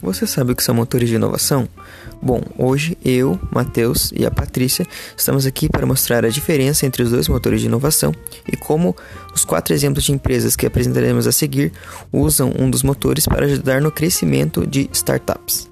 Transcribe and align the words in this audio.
Você 0.00 0.26
sabe 0.28 0.52
o 0.52 0.56
que 0.56 0.62
são 0.62 0.74
motores 0.74 1.08
de 1.08 1.16
inovação? 1.16 1.68
Bom, 2.22 2.40
hoje 2.56 2.96
eu, 3.04 3.38
Matheus 3.50 4.12
e 4.14 4.24
a 4.24 4.30
Patrícia 4.30 4.86
estamos 5.16 5.44
aqui 5.44 5.68
para 5.68 5.84
mostrar 5.86 6.24
a 6.24 6.28
diferença 6.28 6.86
entre 6.86 7.02
os 7.02 7.10
dois 7.10 7.28
motores 7.28 7.60
de 7.60 7.66
inovação 7.66 8.12
e 8.46 8.56
como 8.56 8.96
os 9.34 9.44
quatro 9.44 9.74
exemplos 9.74 10.04
de 10.04 10.12
empresas 10.12 10.54
que 10.54 10.66
apresentaremos 10.66 11.26
a 11.26 11.32
seguir 11.32 11.72
usam 12.12 12.52
um 12.56 12.70
dos 12.70 12.84
motores 12.84 13.26
para 13.26 13.46
ajudar 13.46 13.80
no 13.80 13.90
crescimento 13.90 14.64
de 14.64 14.88
startups. 14.92 15.67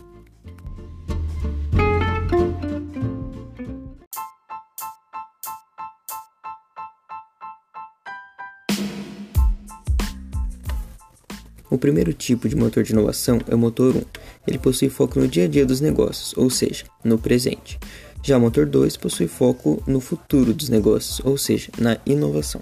O 11.68 11.76
primeiro 11.76 12.12
tipo 12.12 12.48
de 12.48 12.54
motor 12.54 12.84
de 12.84 12.92
inovação 12.92 13.40
é 13.48 13.54
o 13.54 13.58
motor 13.58 13.96
1. 13.96 14.02
Ele 14.46 14.58
possui 14.58 14.88
foco 14.88 15.18
no 15.18 15.26
dia 15.26 15.44
a 15.44 15.48
dia 15.48 15.66
dos 15.66 15.80
negócios, 15.80 16.32
ou 16.36 16.48
seja, 16.48 16.84
no 17.02 17.18
presente. 17.18 17.78
Já 18.22 18.38
o 18.38 18.40
motor 18.40 18.66
2 18.66 18.96
possui 18.96 19.26
foco 19.26 19.82
no 19.86 20.00
futuro 20.00 20.54
dos 20.54 20.68
negócios, 20.68 21.20
ou 21.24 21.36
seja, 21.36 21.70
na 21.78 21.98
inovação. 22.06 22.60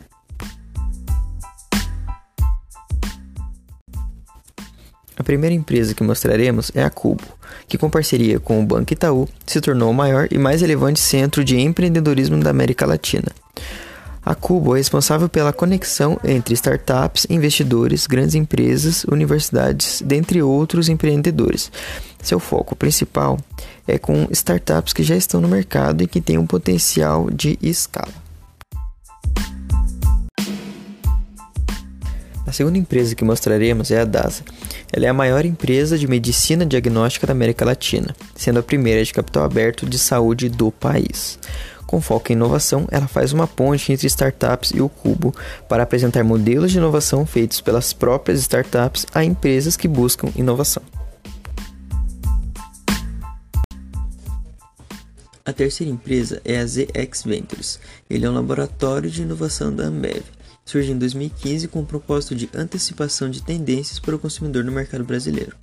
A 5.17 5.23
primeira 5.23 5.55
empresa 5.55 5.95
que 5.95 6.03
mostraremos 6.03 6.73
é 6.75 6.83
a 6.83 6.91
Cubo, 6.91 7.23
que 7.69 7.79
com 7.79 7.89
parceria 7.89 8.41
com 8.41 8.63
o 8.63 8.67
Banco 8.67 8.93
Itaú 8.93 9.29
se 9.47 9.61
tornou 9.61 9.91
o 9.91 9.95
maior 9.95 10.29
e 10.31 10.39
mais 10.39 10.61
relevante 10.61 10.99
centro 10.99 11.45
de 11.45 11.59
empreendedorismo 11.59 12.39
da 12.41 12.51
América 12.51 12.85
Latina. 12.85 13.33
A 14.25 14.35
Cubo 14.35 14.75
é 14.75 14.79
responsável 14.79 15.29
pela 15.29 15.53
conexão 15.53 16.19
entre 16.25 16.55
startups, 16.55 17.27
investidores, 17.29 18.07
grandes 18.07 18.35
empresas, 18.35 19.05
universidades, 19.05 20.03
dentre 20.03 20.43
outros 20.43 20.89
empreendedores. 20.89 21.71
Seu 22.23 22.41
foco 22.41 22.75
principal 22.75 23.39
é 23.87 23.99
com 23.99 24.27
startups 24.31 24.95
que 24.95 25.03
já 25.03 25.15
estão 25.15 25.43
no 25.43 25.49
mercado 25.49 26.03
e 26.03 26.07
que 26.07 26.23
têm 26.23 26.39
um 26.39 26.47
potencial 26.47 27.29
de 27.31 27.59
escala. 27.61 28.25
A 32.47 32.53
segunda 32.53 32.79
empresa 32.79 33.15
que 33.15 33.25
mostraremos 33.25 33.91
é 33.91 34.01
a 34.01 34.05
DASA. 34.05 34.43
Ela 34.93 35.07
é 35.07 35.09
a 35.09 35.15
maior 35.15 35.45
empresa 35.45 35.99
de 35.99 36.07
medicina 36.07 36.65
diagnóstica 36.65 37.27
da 37.27 37.33
América 37.33 37.65
Latina, 37.65 38.15
sendo 38.35 38.61
a 38.61 38.63
primeira 38.63 39.05
de 39.05 39.13
capital 39.13 39.45
aberto 39.45 39.85
de 39.85 39.99
saúde 39.99 40.49
do 40.49 40.71
país. 40.71 41.39
Com 41.87 42.01
foco 42.01 42.33
em 42.33 42.35
inovação, 42.35 42.87
ela 42.91 43.07
faz 43.07 43.33
uma 43.33 43.47
ponte 43.47 43.93
entre 43.93 44.07
startups 44.07 44.71
e 44.75 44.81
o 44.81 44.89
Cubo 44.89 45.35
para 45.69 45.83
apresentar 45.83 46.25
modelos 46.25 46.73
de 46.73 46.79
inovação 46.79 47.27
feitos 47.27 47.61
pelas 47.61 47.93
próprias 47.93 48.41
startups 48.41 49.07
a 49.15 49.25
empresas 49.25 49.77
que 49.77 49.87
buscam 49.87 50.29
inovação. 50.35 50.83
A 55.47 55.53
terceira 55.53 55.93
empresa 55.93 56.41
é 56.43 56.59
a 56.59 56.67
ZX 56.67 57.23
Ventures. 57.25 57.79
Ele 58.09 58.25
é 58.25 58.31
um 58.31 58.35
laboratório 58.35 59.11
de 59.11 59.21
inovação 59.21 59.75
da 59.75 59.85
Ambev. 59.85 60.25
Surge 60.65 60.91
em 60.91 60.97
2015 60.97 61.69
com 61.69 61.81
o 61.81 61.87
propósito 61.87 62.35
de 62.35 62.49
antecipação 62.55 63.29
de 63.29 63.43
tendências 63.43 63.99
para 63.99 64.17
o 64.17 64.19
consumidor 64.19 64.65
no 64.65 64.73
mercado 64.73 65.05
brasileiro. 65.05 65.55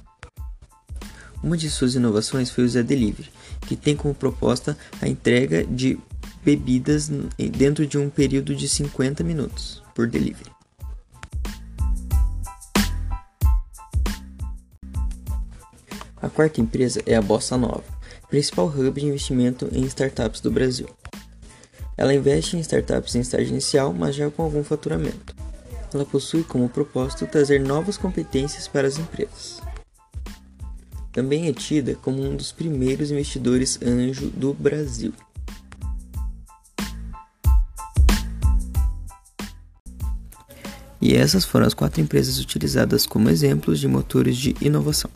Uma 1.43 1.57
de 1.57 1.67
suas 1.71 1.95
inovações 1.95 2.51
foi 2.51 2.65
o 2.65 2.69
Zé 2.69 2.83
Delivery, 2.83 3.31
que 3.61 3.75
tem 3.75 3.95
como 3.95 4.13
proposta 4.13 4.77
a 5.01 5.07
entrega 5.07 5.63
de 5.63 5.97
bebidas 6.43 7.09
dentro 7.37 7.85
de 7.85 7.97
um 7.97 8.09
período 8.09 8.55
de 8.55 8.67
50 8.67 9.23
minutos 9.23 9.81
por 9.93 10.07
delivery. 10.07 10.51
A 16.21 16.29
quarta 16.29 16.61
empresa 16.61 17.01
é 17.05 17.15
a 17.15 17.21
Bossa 17.21 17.57
Nova, 17.57 17.83
principal 18.29 18.67
hub 18.67 18.99
de 18.99 19.07
investimento 19.07 19.67
em 19.71 19.83
startups 19.85 20.39
do 20.39 20.51
Brasil. 20.51 20.87
Ela 21.97 22.13
investe 22.13 22.55
em 22.55 22.59
startups 22.59 23.15
em 23.15 23.21
estágio 23.21 23.49
inicial, 23.49 23.91
mas 23.91 24.15
já 24.15 24.29
com 24.29 24.43
algum 24.43 24.63
faturamento. 24.63 25.35
Ela 25.93 26.05
possui 26.05 26.43
como 26.43 26.69
propósito 26.69 27.27
trazer 27.27 27.59
novas 27.59 27.97
competências 27.97 28.67
para 28.67 28.87
as 28.87 28.97
empresas. 28.97 29.61
Também 31.11 31.47
é 31.47 31.53
tida 31.53 31.95
como 31.95 32.23
um 32.23 32.35
dos 32.35 32.51
primeiros 32.51 33.11
investidores 33.11 33.79
anjo 33.81 34.27
do 34.29 34.53
Brasil. 34.53 35.13
E 41.01 41.15
essas 41.15 41.43
foram 41.43 41.65
as 41.65 41.73
quatro 41.73 41.99
empresas 41.99 42.39
utilizadas 42.39 43.05
como 43.05 43.29
exemplos 43.29 43.79
de 43.79 43.87
motores 43.87 44.37
de 44.37 44.55
inovação. 44.61 45.09